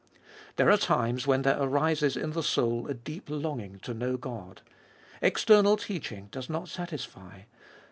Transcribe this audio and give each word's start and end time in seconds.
2. 0.03 0.07
There 0.55 0.71
are 0.71 0.77
times 0.79 1.27
when 1.27 1.43
there 1.43 1.61
arises 1.61 2.17
in 2.17 2.31
the 2.31 2.41
soul 2.41 2.87
a 2.87 2.93
deep 2.95 3.25
longing 3.29 3.77
to 3.81 3.93
know 3.93 4.17
God. 4.17 4.63
External 5.21 5.77
teaching 5.77 6.27
does 6.31 6.49
not 6.49 6.67
satisfy. 6.69 7.41